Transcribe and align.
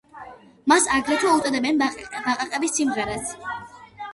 მას 0.71 0.87
აგრეთვე 0.95 1.29
უწოდებენ 1.33 1.83
„ბაყაყების 1.83 2.75
სიმღერას“. 2.81 3.31